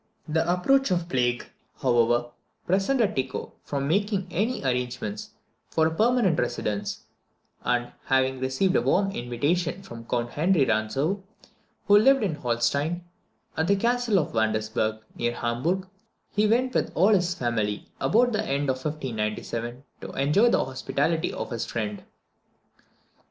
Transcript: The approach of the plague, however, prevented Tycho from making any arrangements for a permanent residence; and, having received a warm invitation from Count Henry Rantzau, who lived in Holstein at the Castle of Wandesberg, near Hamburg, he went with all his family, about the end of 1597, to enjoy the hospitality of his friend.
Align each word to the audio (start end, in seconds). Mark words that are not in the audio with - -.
The 0.27 0.51
approach 0.51 0.89
of 0.89 1.01
the 1.01 1.05
plague, 1.05 1.45
however, 1.79 2.31
prevented 2.65 3.15
Tycho 3.15 3.53
from 3.63 3.87
making 3.87 4.25
any 4.31 4.63
arrangements 4.63 5.29
for 5.69 5.85
a 5.85 5.93
permanent 5.93 6.39
residence; 6.39 7.01
and, 7.63 7.91
having 8.05 8.39
received 8.39 8.75
a 8.75 8.81
warm 8.81 9.11
invitation 9.11 9.83
from 9.83 10.07
Count 10.07 10.31
Henry 10.31 10.65
Rantzau, 10.65 11.21
who 11.85 11.99
lived 11.99 12.23
in 12.23 12.33
Holstein 12.33 13.03
at 13.55 13.67
the 13.67 13.75
Castle 13.75 14.17
of 14.17 14.33
Wandesberg, 14.33 15.01
near 15.15 15.35
Hamburg, 15.35 15.87
he 16.31 16.47
went 16.47 16.73
with 16.73 16.91
all 16.95 17.13
his 17.13 17.35
family, 17.35 17.85
about 17.99 18.31
the 18.31 18.43
end 18.43 18.71
of 18.71 18.83
1597, 18.83 19.83
to 20.01 20.11
enjoy 20.13 20.49
the 20.49 20.65
hospitality 20.65 21.31
of 21.31 21.51
his 21.51 21.65
friend. 21.67 22.01